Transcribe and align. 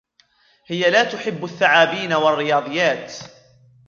هي 0.65 0.89
لا 0.91 1.03
تحب 1.03 1.43
الثعابين 1.45 2.13
و 2.13 2.29
الرياضيات. 2.29 3.13